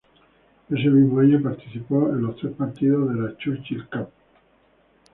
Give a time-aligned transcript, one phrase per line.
[0.67, 4.09] Ese mismo año participó en los tres partidos de la Churchill Cup.